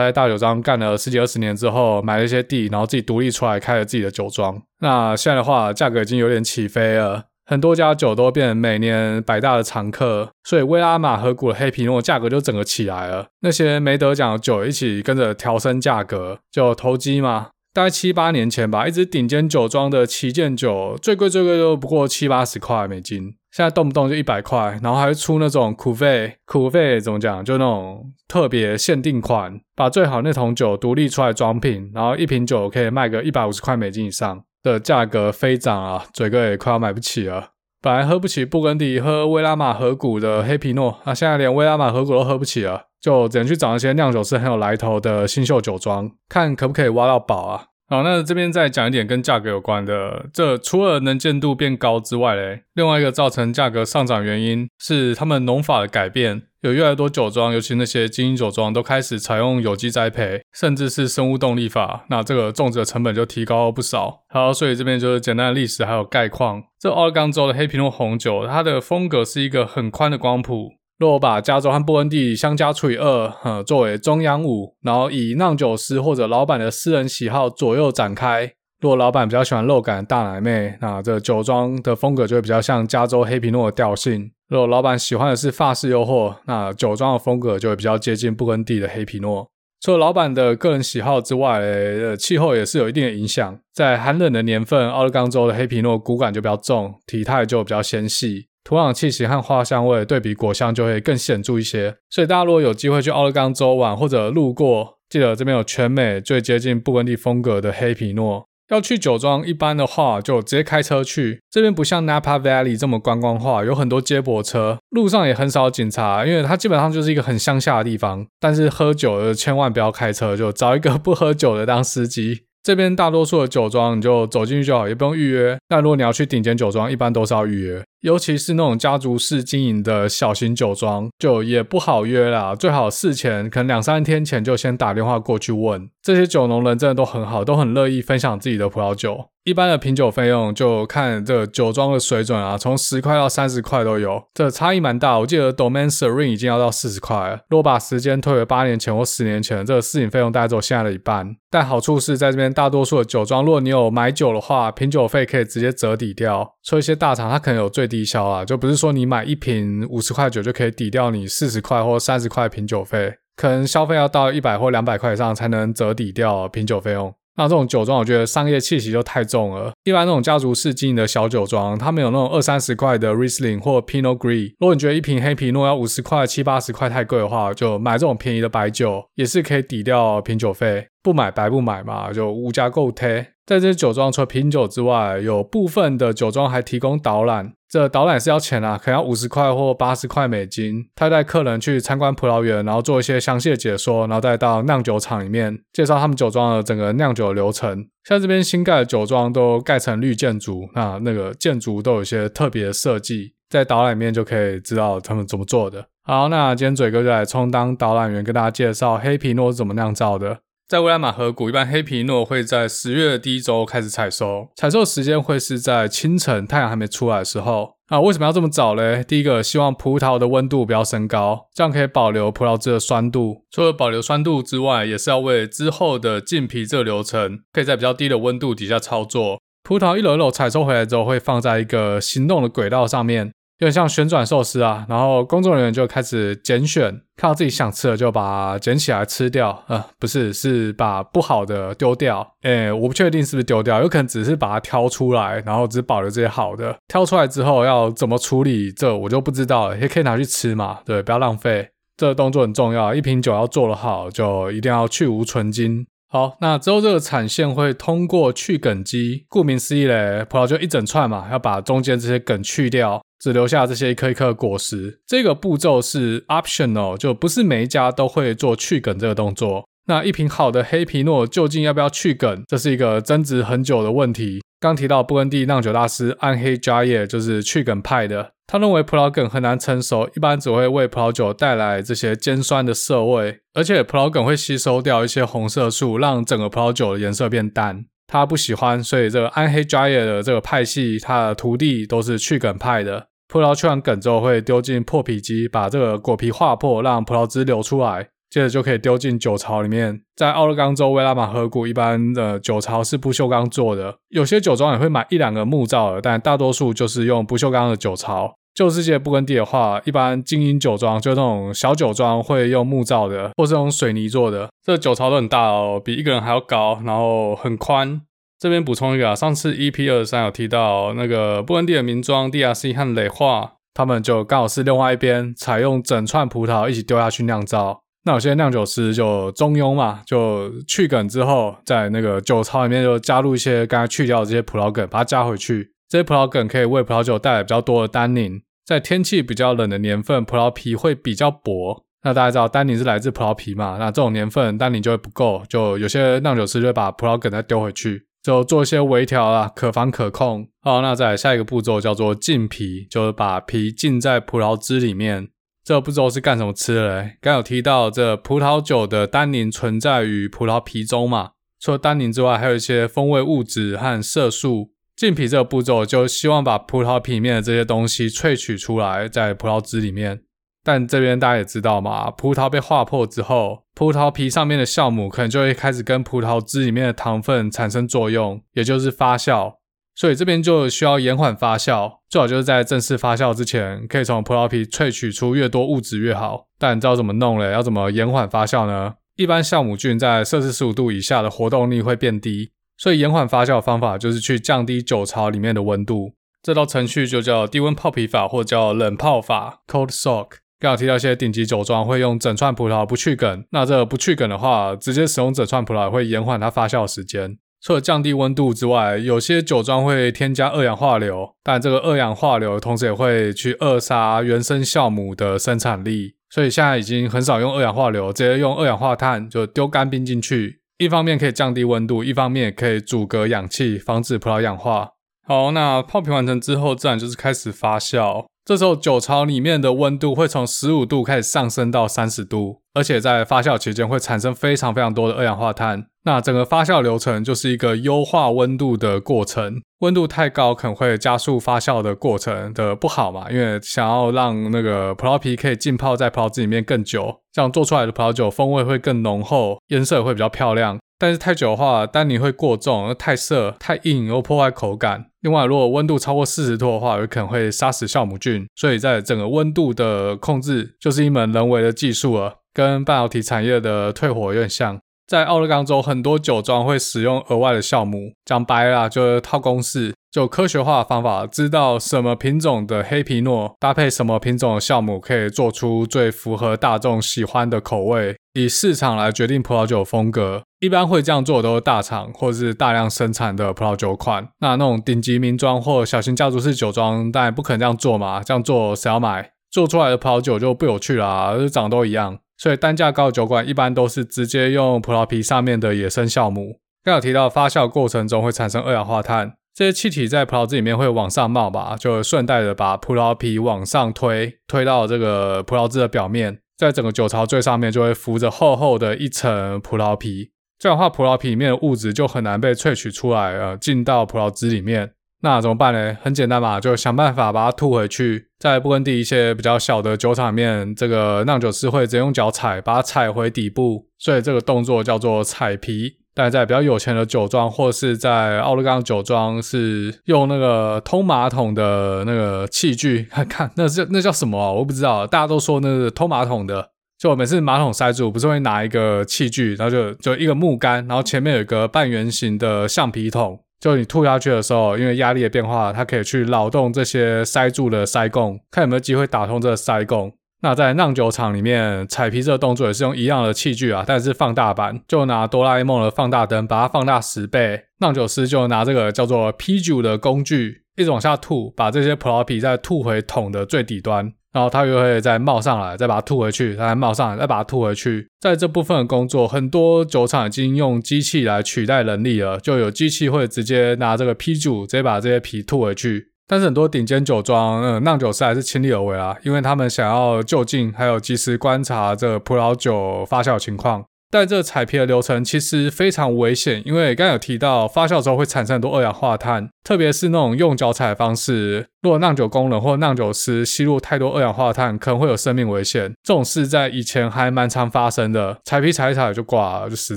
[0.00, 4.60] 在大酒庄干了十几二十年之后，买了一些地，然后自己独立出来开了自己的酒庄。
[4.80, 13.28] 那现在的话，价格已经有点起飞了，很多家酒都变成每年百大的常客，所以威拉玛河谷的黑皮诺价格就整个起来了。
[13.40, 17.46] 那些没得奖的酒一起跟着调升价格，就投机嘛。
[17.74, 37.48] 大概七八年前吧，一支顶尖酒庄的旗舰酒，最贵最贵都不过七八十块美金，现在动不动就一百块，然后还出那种 Cuvée，Cuvée 怎么讲，就那种特别限定款，把最好那桶酒独立出来装瓶，然后一瓶酒可以卖个一百五十块美金以上的价格飞涨啊，嘴哥也快要买不起了。
[37.82, 42.84] 本来喝不起布根迪，喝威拉玛河谷的黑皮诺，那现在连威拉玛河谷都喝不起了。
[43.04, 47.64] 就只能去找一些酿酒师很有来头的新秀酒庄，看可不可以挖到宝啊！
[47.86, 50.24] 好，那这边再讲一点跟价格有关的。
[50.32, 62.06] 这除了能见度变高之外嘞，另外一个造成价格上涨原因是他们农法的改变，有越来越多酒庄，尤其那些精英酒庄，都开始采用有机栽培，甚至是生物动力法。
[62.08, 64.22] 那这个种植的成本就提高了不少。
[64.30, 66.62] 好，所以这边就是简单的历史还有概况。
[66.80, 70.72] 这奥勒冈州的黑皮诺红酒，它的风格是一个很宽的光谱。
[70.98, 78.52] 若把加州和布恩地相加除以二，呃，作为中央五，然后以酿酒师或者老板的私人喜好左右展开。
[78.80, 84.30] 若老板比较喜欢肉感的大奶妹，那这酒庄的风格就会比较像加州黑皮诺的调性。
[84.48, 89.48] 若老板喜欢的是法式诱惑，那酒庄的风格就会比较接近布恩地的黑皮诺。
[89.80, 93.58] 除了老板的个人喜好之外，呃，气候也是有一定的影响。
[93.72, 98.48] 在寒冷的年份，奥勒冈州的黑皮诺骨感就比较重，体态就比较纤细。
[98.64, 108.46] 土壤气息和花香味对比果香就会更显著一些，所以大家如果有机会去奥勒冈州玩或者路过，记得这边有全美最接近布根地风格的黑皮诺。
[108.70, 111.42] 要去酒庄，一般的话就直接开车去。
[111.50, 118.26] 这边不像 Napa Valley 这么观光化，有很多接驳车，路上也很少警察，因为它基本上就是一个很乡下的地方。
[118.40, 122.44] 但是喝酒的千万不要开车，就找一个不喝酒的当司机。
[122.62, 125.58] 这边大多数的酒庄你就走进去就好，也不用预约。
[125.68, 127.84] 但如果你要去顶尖酒庄，一般都是要预约。
[128.04, 132.54] 尤其是那种家族式经营的小型酒庄，就也不好约啦。
[132.54, 135.88] 最好事前可能两三天前就先打电话过去问。
[136.02, 139.30] 这些酒农人真的都很好，都很乐意分享自己的葡萄酒。
[139.44, 145.18] 一般的品酒费用就看这个酒庄的水准啊，从十块到三十块都有，这差异蛮大。
[145.18, 147.40] 我记得 Domaine Serene 已经要到四十块了。
[147.48, 151.36] 如果把时间推回八年前或十年前，这个试饮费用大概只有现在的一半。
[151.50, 156.54] 但好处是在这边大多数的酒庄，如果你有买酒的话，品酒费可以直接折抵掉。
[156.62, 167.14] 所以一些大厂它可能有最低消啊，就不是说你买一瓶五十块酒就可以抵掉你四十块或三十块品酒费，可能消费要到一百或两百块以上才能折抵掉品酒费用。
[167.36, 169.72] 那这种酒庄，我觉得商业气息就太重了。
[169.82, 174.52] 一般那种家族式经营的小酒庄，他们有那种二三十块的 Riesling 或 Pinot Gris。
[174.60, 180.86] 如果你觉得一瓶黑皮诺要五十块、七八十块太贵的话，就买这种便宜的白酒，也是可以抵掉品酒费。
[181.02, 183.26] 不买白不买嘛，就无价购贴。
[183.46, 187.52] 在这些酒庄，除了品酒之外，有部分的酒庄还提供导览。
[187.68, 190.86] 这导览是要钱啊，可能要五十块或八十块美金。
[190.94, 197.84] 他带客人去参观葡萄园，然后做一些详细的解说，然后再到酿酒厂里面介绍他们酒庄的整个酿酒流程。
[198.04, 205.84] 像这边新盖的酒庄都盖成绿建筑，那那个建筑都有一些特别的设计，在导览里面就可以知道他们怎么做的。
[206.04, 210.38] 好，那今天嘴哥就来充当导览员，跟大家介绍黑皮诺是怎么酿造的。
[210.74, 217.76] 在威拉玛河谷，一般黑皮诺会在十月的第一周开始采收，采收时间会是在清晨，太阳还没出来的时候。
[217.86, 219.04] 啊，为什么要这么早嘞？
[219.04, 223.44] 第一个，希望葡萄的温度不要升高，这样可以保留葡萄汁的酸度。
[223.52, 229.38] 除了保留酸度之外，也是要为之后的浸皮这个流程，可以在比较低的温度底下操作。
[229.62, 233.30] 葡萄一篓一篓采收回来之后，会放在一个行动的轨道上面。
[233.58, 239.62] 有点像旋转寿司啊，然后工作人员就开始拣选，看到自己想吃的就把它捡起来吃掉。
[239.68, 242.34] 呃，不是，是把不好的丢掉。
[242.42, 246.76] 诶，我不确定是不是丢掉，有可能只是把它挑出来，然后只保留这些好的。
[246.88, 249.78] 挑出来之后要怎么处理，这我就不知道了。
[249.78, 251.68] 也可以拿去吃嘛，对，不要浪费。
[251.96, 255.86] 这个动作很重要，一瓶酒要做得好，就一定要去无存菁。
[256.10, 263.00] 好，那之后这个产线会通过去梗机，顾名思义嘞，葡萄就一整串嘛，要把中间这些梗去掉。
[263.24, 269.64] 只留下这些一颗一颗果实，这个步骤是 optional，就不是每一家都会做去梗这个动作。
[269.86, 274.42] 那一瓶好的黑皮诺究竟要不要去梗，这是一个争执很久的问题。
[274.60, 287.86] 刚提到布根地酿酒大师暗黑加叶就是去梗派的，他认为葡萄梗很难成熟，一般只会为葡萄酒带来这些尖酸的涩味，而且葡萄梗会吸收掉一些红色素，让整个葡萄酒的颜色变淡。
[288.06, 293.06] 他不喜欢，所以这个暗黑加叶的这个派系，他的徒弟都是去梗派的。
[293.28, 300.00] 葡萄去完梗之后，会丢进破皮机，把这个果皮划破，让葡萄汁流出来，接着就可以丢进酒槽里面。
[300.14, 308.34] 在奥勒冈州威拉玛河谷，一般的酒槽是不锈钢做的，有些酒庄也会买一两个木造的，但大多数就是用不锈钢的酒槽。
[308.54, 314.48] 旧世界不耕地的话，一般精英酒庄就那种小酒庄会用木造的，或是用水泥做的。
[314.64, 318.00] 这酒槽都很大哦，比一个人还要高，然后很宽。
[318.44, 327.80] 这边补充一个啊，上次 EP 二三有提到那个布根地的名庄 DRC 和磊化，他们就刚好是另外一边采用整串葡萄一起丢下去酿造。
[328.04, 335.70] 那有些酿酒师就中庸嘛，就去梗之后，在那个酒槽里面就加入一些刚才去掉的这些葡萄梗，把它加回去。
[335.88, 338.38] 这些葡萄梗可以为葡萄酒带来比较多的单宁。
[338.66, 341.82] 在天气比较冷的年份，葡萄皮会比较薄。
[342.02, 343.78] 那大家知道单宁是来自葡萄皮嘛？
[343.80, 350.48] 那这种年份单宁就会不够，就有些酿酒师就会把葡萄梗再丢回去，就做一些微调啦，可防可控。
[350.62, 355.28] 好，那再下一个步骤叫做浸皮，就是把皮浸在葡萄汁里面。
[355.62, 357.18] 这个步骤是干什么吃的嘞？
[357.20, 361.32] 刚有提到这葡萄酒的单宁存在于葡萄皮中嘛？
[361.60, 364.70] 除了单宁之外，还有一些风味物质和色素。
[364.96, 370.22] 浸皮这个步骤就希望把葡萄皮面的这些东西萃取出来，在葡萄汁里面。
[370.64, 379.56] 但这边大家也知道嘛，葡萄被划破之后，葡萄皮上面的酵母可能就会开始跟葡萄汁里面的糖分产生作用，也就是发酵。
[379.94, 386.46] 所以这边就需要延缓发酵，最好就是在正式发酵之前，可以从葡萄皮萃取出越多物质越好。
[386.58, 387.52] 但你知道怎么弄嘞？
[387.52, 388.94] 要怎么延缓发酵呢？
[389.16, 396.14] 一般酵母菌在摄氏十五度以下的活动力会变低，所以延缓发酵的方法就是去降低酒槽里面的温度。
[396.42, 400.38] 这道程序就叫低温泡皮法，或叫冷泡法 （cold soak）。
[400.60, 407.36] 刚好提到一些顶级酒庄会用整串葡萄不去梗，那这不去梗的话，直接使用整串葡萄也会延缓它发酵的时间。
[407.60, 420.60] 除了降低温度之外，有些酒庄会添加二氧化硫，但这个二氧化硫同时也会去扼杀原生酵母的生产力，所以现在已经很少用二氧化硫，直接用二氧化碳，就丢干冰进去。
[420.76, 424.90] 一方面可以降低温度，一方面也可以阻隔氧气，防止葡萄氧化。
[425.26, 428.26] 好，那泡皮完成之后，自然就是开始发酵。
[428.44, 435.86] 这时候酒槽里面的温度会从十五度开始上升到三十度，而且在发酵期间会产生非常非常多的二氧化碳。
[436.04, 439.62] 那整个发酵流程就是一个优化温度的过程。
[439.78, 450.78] 温度太高可能会加速发酵的过程的不好嘛，因为想要让那个葡萄皮可以浸泡在葡萄汁里面更久，这样做出来的葡萄酒风味会更浓厚，颜色也会比较漂亮。
[450.98, 455.06] 但是太久的话，丹尼会过重，太涩、太硬，又破坏口感。
[455.20, 458.46] 另外，如果温度超过四十度的话，有可能会杀死酵母菌。
[458.54, 464.78] 所以在整个温度的控制，就是一门人为的技术了，跟半导体产业的退火有点像。
[465.06, 469.94] 在奥勒冈州，很多酒庄会使用额外的酵母，讲白了就是套公式。
[470.14, 480.44] 就科学化的方法，知道什么品种的黑皮诺搭配什么品种的酵母，可以做出最符合大众喜欢的口味，以市场来决定葡萄酒风格。
[480.60, 484.28] 一般会这样做的都是大厂或者是大量生产的葡萄酒款。
[484.38, 489.32] 那那种顶级名庄或小型家族式酒庄，当然不可能这样做嘛，这样做谁要买？
[489.50, 492.16] 做出来的葡萄酒就不有趣啦，就长得都一样。
[492.38, 496.60] 所以单价高的酒馆一般都是直接用葡萄皮上面的野生酵母。
[496.84, 499.32] 刚有提到发酵过程中会产生二氧化碳。
[499.54, 510.32] 这些气体在葡萄汁里面会往上冒吧，就顺带的把葡萄皮往上推，推到这个葡萄汁的表面，在整个酒槽最上面就会浮着厚厚的一层葡萄皮。
[510.58, 514.90] 这样的话，葡萄皮里面的物质就很难被萃取出来，呃，进到葡萄汁里面。
[515.22, 515.96] 那怎么办呢？
[516.02, 518.26] 很简单嘛，就想办法把它吐回去。
[518.38, 525.98] 在布根地一些比较小的酒厂里面，这个酿酒师会直接用脚踩，把它踩回底部，所以这个动作叫做踩皮。
[526.14, 534.54] 但在比较有钱的酒庄，或是在奥勒冈酒庄，是用那个通马桶的那个器具，看 看那是那叫什么？
[534.54, 536.70] 我不知道，大家都说那是通马桶的。
[536.96, 550.12] 就我每次马桶塞住，不是会拿一个器具，然后就就一个木杆，然后前面有一个半圆形的橡皮桶，就你吐下去的时候，因为压力的变化，它可以去扰动这些塞住的塞供，看有没有机会打通这个塞供。
[550.44, 557.64] 那在酿酒厂里面，踩皮这个动作也是用一样的器具啊，但是放大版，就拿哆啦 A 梦的放大灯把它放大十倍。
[557.80, 568.06] 酿酒师就拿这个叫做 P 的工具，一直往下吐，把这些葡萄皮再吐回桶的最底端，然后它又会再冒上来，再把它吐回去，再冒上来，再把它吐回去。
[568.20, 576.10] 在这部分的工作，很多酒厂已经用机器来取代人力了，就有机器会直接拿这个 P 直接把这些皮吐回去。
[576.26, 583.84] 但是很多顶尖酒庄，嗯，酿酒师还是亲力而为啊，因为他们想要就近还有及时观察这葡萄酒发酵情况。
[584.14, 595.92] 但这个采皮的流程其实非常危险，因为刚刚有提到发酵之后会产生很多二氧化碳，特别是那种用脚踩的方式，如果酿酒工人或酿酒师吸入太多二氧化碳，可能会有生命危险。
[596.04, 599.96] 这种事在以前还蛮常发生的，采皮踩一踩就挂了，就死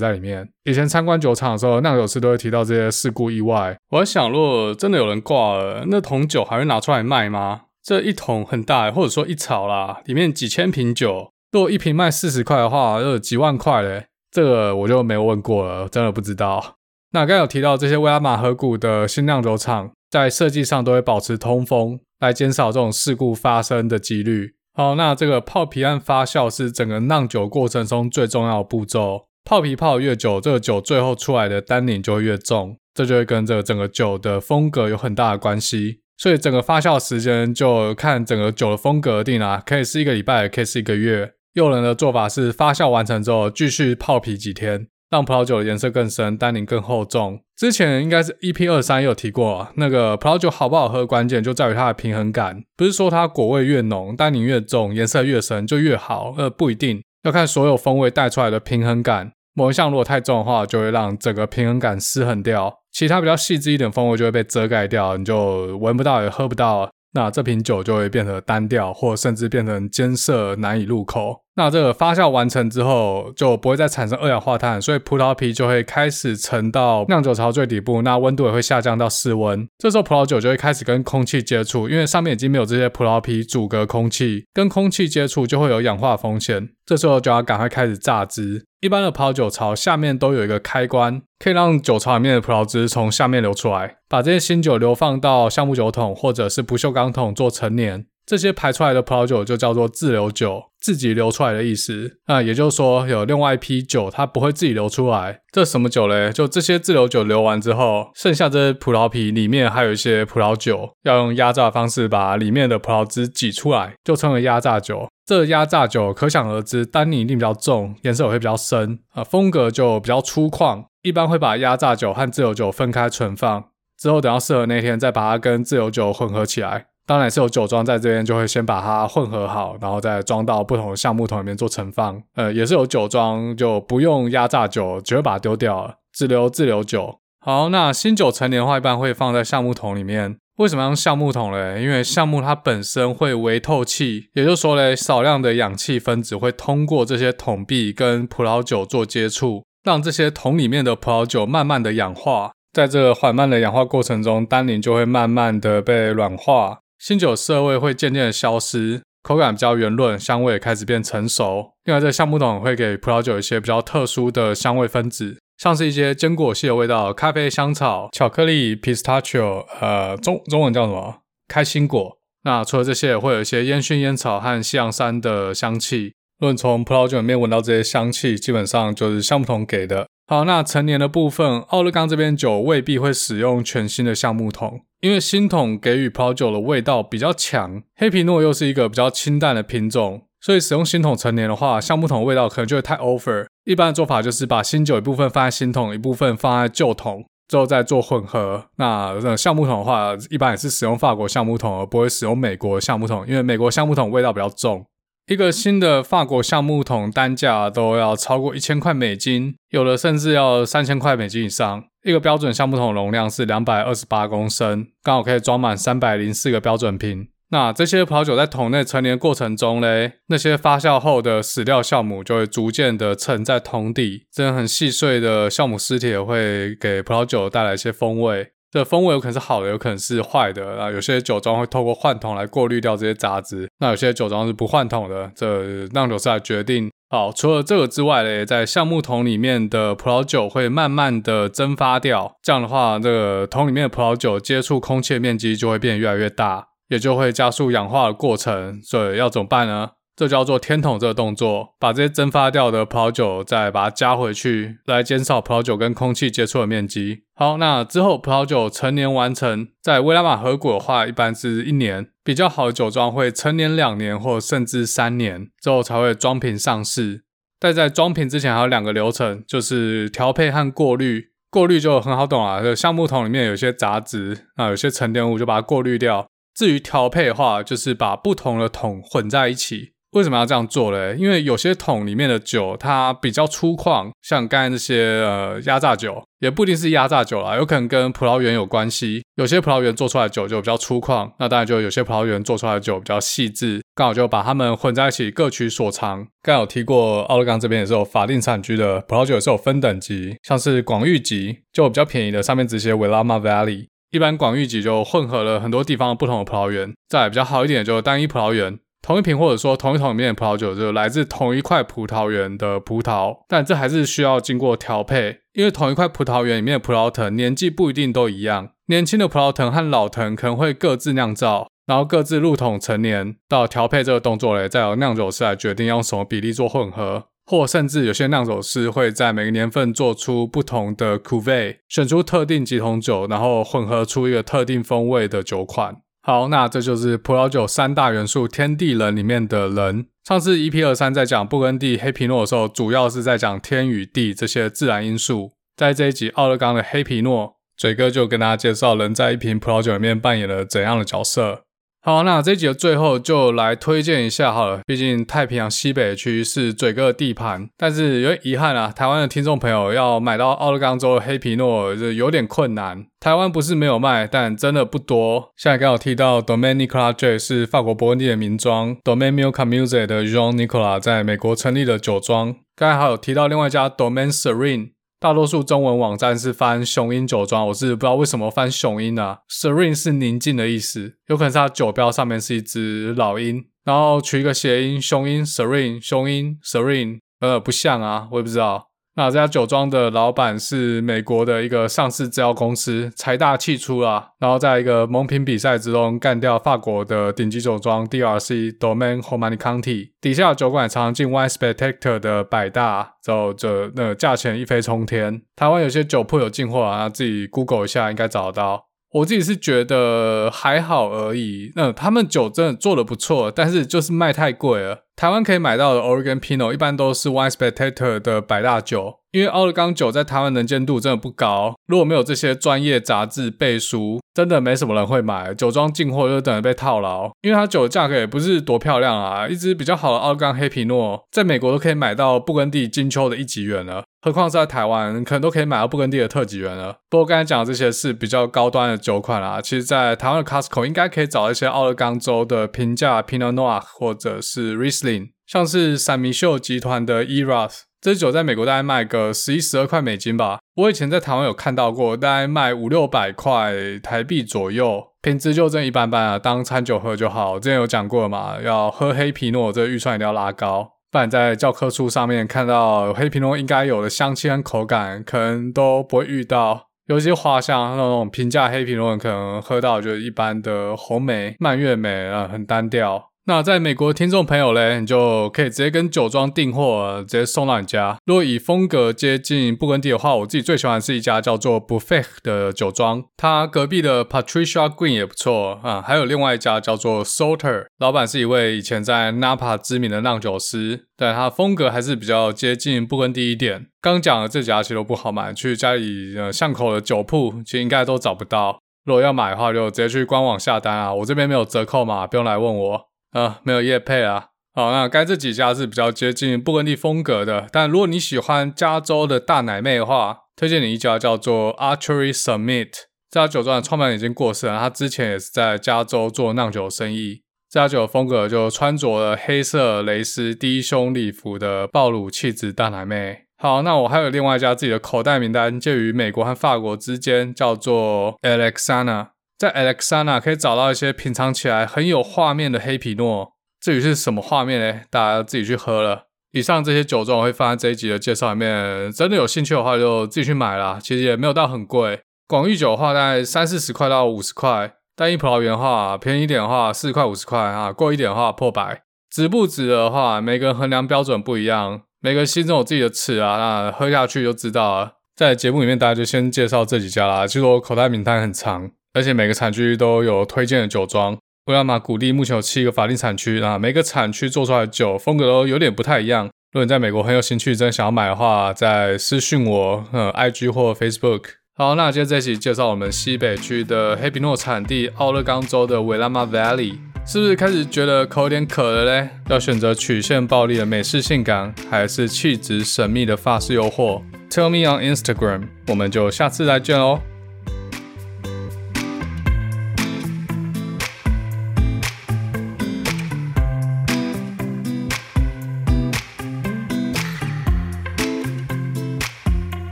[0.00, 0.48] 在里面。
[0.64, 3.76] 以前参观酒厂的时候，酿酒师都会提到这些事故意外。
[3.90, 7.60] 我在想，如果真的有人挂了，那桶酒还会拿出来卖吗？
[7.84, 11.30] 这一桶很大，或者说一槽啦，里面几千瓶酒。
[11.50, 14.07] 如果一瓶卖四十块的话，就有几万块嘞。
[14.30, 16.76] 这个我就没有问过了，真的不知道。
[17.12, 24.54] 那刚有提到这些威拉玛河谷的新酿酒厂，在设计上都会保持通风，来减少这种事故发生的几率。
[24.74, 29.26] 好，那这个泡皮和发酵是整个酿酒过程中最重要的步骤。
[29.44, 36.00] 泡皮泡越久，这个酒最后出来的单宁就会越重，这就会跟这个整个酒的风格有很大的关系。
[36.18, 41.32] 所以整个发酵时间就看整个酒的风格而定啊，可以是一个礼拜，也可以是一个月。
[41.58, 47.40] 诱人的做法是发酵完成之后继续泡皮几天，让葡萄酒的颜色更深，单宁更厚重。
[47.56, 59.32] 之前应该是 EP 二三有提过，那个葡萄酒好不好喝，关键就在于它的平衡感，不是说它果味越浓，单宁越重，颜色越深就越好，呃，不一定，要看所有风味带出来的平衡感。
[59.54, 71.42] 某一项如果太重的话，就会让整个平衡感失衡掉，其他比较细致一点风味就会被遮盖掉，你就闻不到也喝不到，那这瓶酒就会变得单调，或甚至变成艰涩难以入口。
[71.56, 79.68] 那这个发酵完成之后，就不会再产生二氧化碳，所以葡萄皮就会开始沉到酿酒槽最底部，那温度也会下降到室温。
[79.78, 86.68] 这时候葡萄酒就会开始跟空气接触，因为上面已经没有这些葡萄皮阻隔空气，跟空气接触就会有氧化风险。
[86.86, 88.64] 这时候就要赶快开始榨汁。
[88.80, 98.06] 一般的葡萄酒槽下面都有一个开关，可以让酒槽里面的葡萄汁从下面流出来，把这些新酒流放到橡木酒桶或者是不锈钢桶做陈年。
[98.28, 102.18] 这些排出来的葡萄酒就叫做自流酒，自己流出来的意思。
[102.26, 105.40] 那也就是说，有另外一批酒它不会自己流出来。
[105.50, 106.30] 这什么酒嘞？
[106.30, 115.08] 就这些自流酒流完之后，剩下这些葡萄皮里面还有一些葡萄酒，要用压榨的方式把里面的葡萄汁挤出来，就称为压榨酒。
[115.24, 120.84] 这压榨酒可想而知，单宁一定比较重，颜色也会比较深，啊，风格就比较粗犷。
[121.00, 123.64] 一般会把压榨酒和自流酒分开存放，
[123.98, 126.88] 之后等到适合那天再把它跟自流酒混合起来。
[127.08, 132.22] 当然是有酒庄在这边，就会先把它混合好，然后再装到不同的橡木桶里面做陈放。
[132.34, 137.20] 呃，也是有酒庄就不用压榨酒，直接把它丢掉了，只留自流酒。
[137.40, 140.36] 好，那新酒陈年的话，一般会放在橡木桶里面。
[140.58, 141.82] 为什么要用橡木桶嘞？
[141.82, 152.50] 因为橡木它本身会微透气，也就是说嘞，少量的氧气分子会通过这些桶壁跟葡萄酒做接触，让这些桶里面的葡萄酒慢慢的氧化。
[152.72, 156.80] 在这个缓慢的氧化过程中，单宁就会慢慢的被软化。
[156.98, 161.72] 新酒涩味会渐渐的消失，口感比较圆润，香味也开始变成熟。
[161.84, 171.18] 另外，这橡木桶会给葡萄酒一些比较特殊的香味分子，像是一些坚果系的味道，咖啡、香草、巧克力、pistachio，呃，中中文叫什么？
[171.46, 172.18] 开心果。
[172.44, 176.12] 那除了这些，会有一些烟熏烟草和西洋杉的香气。
[176.38, 180.06] 论从葡萄酒里面闻到这些香气，基本上就是橡木桶给的。
[180.26, 184.82] 好，那陈年的部分，奥勒冈这边酒未必会使用全新的橡木桶。
[185.00, 193.46] 因为新桶给予葡萄酒的味道比较强，黑皮诺又是一个比较清淡的品种，所以使用新桶陈年的话，橡木桶的味道可能就会太 over。
[193.64, 198.66] 一般的做法就是把新酒一部分放在新桶，一部分放在旧桶，之后再做混合。
[198.76, 204.84] 那橡木桶的话，一般也是使用法国橡木桶，而不会使用美国橡木桶，因为美国橡木桶味道比较重。
[205.28, 211.84] 一个新的法国橡木桶单价都要超过一千块美金，有的甚至要三千块美金以上。
[212.02, 217.28] 一个标准橡木桶容量是两百二十八公升，刚好可以装满三百零四个标准瓶。
[217.50, 228.52] 那这些葡萄酒在桶内陈年过程中嘞，那些发酵后的死掉酵母就会逐渐的沉在桶底，这样很细碎的酵母尸体也会给葡萄酒带来一些风味。
[228.70, 230.80] 这风味有可能是好的，有可能是坏的。
[230.80, 236.90] 啊，有些酒庄会透过换桶来过滤掉这些杂质，那有些酒庄是不换桶的，这酿酒师来决定。
[237.10, 248.78] 好，除了这个之外嘞，在橡木桶里面的葡萄酒会慢慢的蒸发掉，这样的话，这个桶里面的葡萄酒接触空气的面积就会变得越来越大，也就会加速氧化的过程。
[248.82, 249.92] 所以要怎么办呢？
[250.18, 257.22] 这叫做天桶这个动作，把这些蒸发掉的葡萄酒再把它加回去，来减少葡萄酒跟空气接触的面积。
[257.36, 267.22] 好，那之后葡萄酒陈年完成，在威拉玛河谷的话，一般是一年，比较好的酒庄会陈年两年或甚至三年之后才会装瓶上市。
[267.60, 271.26] 但在装瓶之前还有两个流程，就是调配和过滤。
[271.48, 276.26] 过滤就很好懂啊，就橡木桶里面有些杂质，那有些沉淀物就把它过滤掉。
[276.56, 279.92] 至于调配的话，就是把不同的桶混在一起。
[280.12, 281.16] 为什么要这样做嘞？
[281.18, 289.22] 因为有些桶里面的酒它比较粗犷，像刚才那些呃压榨酒，也不一定是压榨酒啦，有可能跟葡萄园有关系。
[289.36, 293.82] 有些葡萄园做出来的酒就比较粗犷，那当然就有些葡萄园做出来的酒比较细致。
[293.94, 296.26] 刚好就把它们混在一起，各取所长。
[296.42, 303.86] 刚有提过，奥勒冈这边也是有法定产区的葡萄酒，也是有分等级，像是广域级就比较便宜的，上面直接 Willamette Valley。
[304.10, 308.78] 一般广域级就混合了很多地方不同的葡萄园，再比较好一点就单一葡萄园。
[309.08, 335.96] 同一瓶或者说同一桶里面的葡萄酒，就来自同一块葡萄园的葡萄，但这还是需要经过调配，因为同一块葡萄园里面的葡萄藤年纪不一定都一样，年轻的葡萄藤和老藤可能会各自酿造，然后各自入桶陈年，到调配这个动作嘞，再由酿酒师来决定用什么比例做混合，或甚至有些酿酒师会在每个年份做出不同的 c u v e 选出特定几桶酒，然后混合出一个特定风味的酒款。
[336.28, 340.08] 好，那这就是葡萄酒三大元素天地人里面的人。
[340.26, 345.52] 上次 EP 二三在讲布根地黑皮诺的时候，主要是在讲天与地这些自然因素。
[345.74, 351.62] 在这一集奥勒冈的黑皮诺，嘴哥就跟大家介绍人在一瓶葡萄酒里面扮演了怎样的角色。
[352.00, 354.80] 好，那这集的最后就来推荐一下好了。
[354.86, 363.04] 毕竟太平洋西北区是嘴哥的地盘，但是有点遗憾啊，台湾的听众朋友要买到奥勒冈州的黑皮诺就有点困难。
[363.20, 365.50] 台湾不是没有卖，但真的不多。
[365.56, 372.54] 现在刚好提到 Domaine Nicolas J 是法国勃艮第的名庄，Domaine Milka Musée 的 Jean Nicolas 在美国成立的酒庄。
[372.76, 374.92] 刚才还有提到另外一家 Domaine Serine。
[375.20, 379.40] 大多数中文网站是翻雄鹰酒庄，我是不知道为什么翻雄鹰啊。
[379.50, 388.90] Serene 是宁静的意思，有可能是它酒标上面是一只老鹰，然后取一个谐音，雄鹰 Serene，雄鹰 Serene，呃，不像啊，我也不知道。
[389.18, 405.42] 那这家酒庄的老板是美国的一个上市制药公司，财大气粗啊，然后在一个蒙品比赛之中干掉法国的顶级酒庄 DRC Domaine Romanée-Conti，底下的酒馆常进 Wine Spectator 的百大，之后这那价钱一飞冲天。
[405.56, 408.84] 台湾有些酒铺有进货啊，自己 Google 一下应该找得到。
[409.14, 415.07] 我自己是觉得还好而已，那他们酒真的做得不错，但是就是卖太贵了。
[415.18, 421.74] 台湾可以买到的 Oregon Pinot 一般都是 Wine Spectator 的百大酒，因为奥勒冈酒在台湾能见度真的不高。
[421.88, 425.52] 如果没有这些专业杂志背书，真的没什么人会买。
[425.52, 429.48] 酒庄进货就等着被套牢，因为它酒的价格也不是多漂亮啊。
[429.48, 436.98] 一支比较好的奥勒冈黑皮诺，在美国都可以买到布根地金秋的一级园了，何况是在台湾，可能都可以买到布根地的特级园了。
[437.10, 445.07] 不过刚才讲的这些是比较高端的酒款啊，其实在台湾的 Costco 应该可以找一些奥勒冈州的平价 Pinot Noir 或者是 Riesling。
[445.46, 450.58] 像是闪米秀集团的 Eras，这酒在美国大概卖个十一十二块美金吧。
[450.76, 457.58] 我以前在台湾有看到过，大概卖五六百块台币左右，品质就真一般般啊，当餐酒喝就好。
[457.58, 466.88] 之前有讲过嘛，要喝黑皮诺，这个预算一定要拉高，不然在教科书上面看到黑皮诺应该有的香气和口感，可能都不会遇到。
[467.06, 473.27] 尤其花香那种平价黑皮诺，可能喝到就是一般的红梅、蔓越莓啊，很单调。
[473.48, 478.18] 那在美国的听众朋友嘞，你就可以直接跟酒庄订货，直接送到你家。
[478.26, 486.02] 如果以风格接近布根地的话，我自己最喜欢是一家叫做 Buffet 的酒庄，它隔壁的 Patricia Green 也不错啊。
[486.02, 493.86] 还有另外一家叫做 Solter，老板是一位以前在 Napa 知名的酿酒师，但他风格还是比较接近布根地一点。
[494.02, 498.78] 刚讲的这几家其实都不好买，去家里呃巷口的酒铺其实应该都找不到。
[499.06, 503.08] 如果要买的话，就直接去官网下单啊，我这边没有折扣码，不用来问我。
[503.32, 504.46] 啊，没有业配啊。
[504.74, 507.66] 好，那该这几家是比较接近布根地风格的。
[507.72, 512.90] 但如果你喜欢加州的大奶妹的话，推荐你一家叫做 Archery Summit。
[513.30, 517.42] 这家酒庄的创办人已经过世了，他之前也是在加州做酿酒生意。
[517.68, 523.46] 这家酒的风格就穿着黑色蕾丝低胸礼服的暴露气质大奶妹。
[523.58, 529.30] 好，那我还有另外一家自己的口袋名单，介于美国和法国之间，叫做 Alexana。
[529.58, 535.00] 在 Alexana 可以找到一些品尝起来很有画面的黑皮诺，至于是什么画面呢？
[535.10, 536.26] 大家自己去喝了。
[536.52, 541.00] 以上这些酒庄我会放在这一集的介绍里面，真的有兴趣的话就自己去买啦。
[541.02, 549.02] 其实也没有到很贵，广域酒的话大概三四十块到五十块，单一葡萄园的话便宜一点的话四十块五十块啊，贵一点的话破百。
[549.28, 555.14] 值不值的话，每个人衡量标准不一样，每个人心中有自己的尺啊，那喝下去就知道了。
[555.36, 557.46] 在节目里面，大家就先介绍这几家啦。
[557.46, 558.90] 其实我口袋名单很长。
[559.14, 561.36] 而且每个产区都有推荐的酒庄。
[561.66, 566.46] 威亚马谷地目前有七个法定产区啊，每个产区做出来的酒风格都有点不太一样。
[566.72, 571.42] 如果你在美国很有兴趣，真的想要买的话，再私讯我，呃，IG 或 Facebook。
[571.76, 579.28] 好，那今天这一期介绍我们西北区的黑皮诺产地奥勒冈州的 Willamette Valley，是不是开始觉得口有点渴了嘞？
[579.48, 587.20] 要选择曲线暴力的美式性感，还是气质神秘的法式诱惑？Tell me on Instagram，我们就下次再见喽。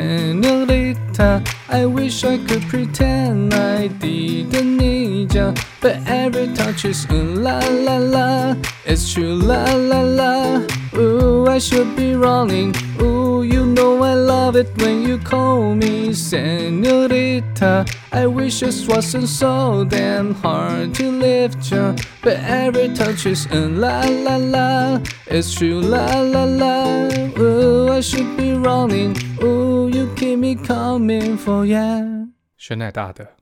[0.00, 1.44] Senorita.
[1.68, 7.58] I wish I could pretend I didn't need ya, but every touch is ooh la
[7.68, 8.56] la la.
[8.86, 10.66] It's true la la la.
[10.96, 12.74] Ooh, I should be running.
[13.02, 17.84] Ooh, you know I love it when you call me Senorita.
[18.10, 23.68] I wish it wasn't so damn hard to lift ya, but every touch is ooh
[23.68, 24.98] la la la.
[25.26, 27.10] It's true la la la.
[27.38, 29.14] Ooh, I should be running.
[29.41, 33.38] Ooh, you keep me coming for yeah.选奶大的。